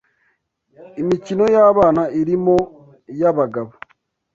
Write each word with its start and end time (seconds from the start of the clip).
Imikino 1.01 1.43
y’abana, 1.55 2.01
imirimo 2.15 2.55
y’abagabo 3.19 3.71